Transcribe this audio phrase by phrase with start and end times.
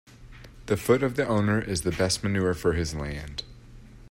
[0.65, 3.43] The foot of the owner is the best manure for his land.